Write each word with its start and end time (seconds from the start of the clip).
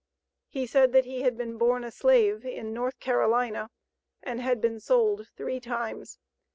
He 0.49 0.65
said 0.65 0.93
that 0.93 1.05
he 1.05 1.21
was 1.29 1.55
born 1.59 1.83
a 1.83 1.91
slave 1.91 2.43
in 2.43 2.73
North 2.73 2.99
Carolina, 2.99 3.69
and 4.23 4.41
had 4.41 4.59
been 4.59 4.79
sold 4.79 5.27
three 5.37 5.59
times. 5.59 6.17